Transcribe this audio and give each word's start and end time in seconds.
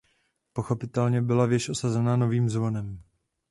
Pochopitelně 0.53 1.21
byla 1.21 1.45
věž 1.45 1.69
osazena 1.69 2.15
novým 2.15 2.49
zvonem. 2.49 3.01